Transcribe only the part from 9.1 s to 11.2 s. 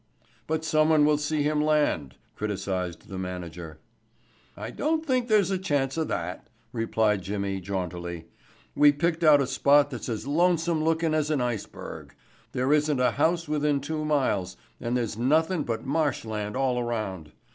out a spot that's as lonesome lookin'